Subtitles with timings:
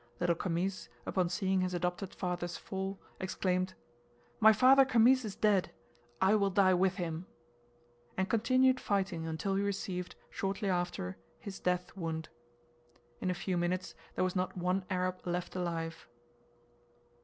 [0.19, 3.75] Little Khamis, upon seeing his adopted father's fall, exclaimed:
[4.39, 5.69] "My father Khamis is dead,
[6.19, 7.27] I will die with him,"
[8.17, 12.29] and continued fighting until he received, shortly after, his death wound.
[13.19, 16.07] In a few minutes there was not one Arab left alive.